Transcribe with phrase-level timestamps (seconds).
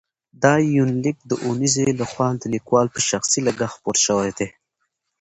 [0.43, 4.47] دا یونلیک د اونیزې له خوا د لیکوال په شخصي لګښت خپور شوی دی.